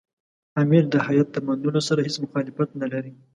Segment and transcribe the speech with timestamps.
[0.61, 3.13] امیر د هیات د منلو سره هېڅ مخالفت نه لري.